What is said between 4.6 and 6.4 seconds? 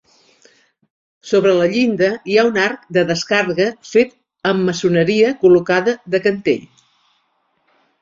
maçoneria col·locada de